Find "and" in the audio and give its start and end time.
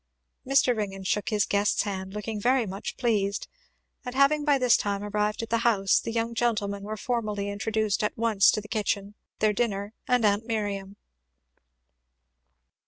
4.03-4.15, 10.07-10.25